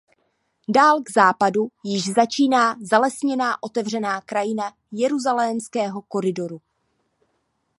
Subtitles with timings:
[0.69, 6.61] Dál k západu již začíná zalesněná otevřená krajina Jeruzalémského koridoru.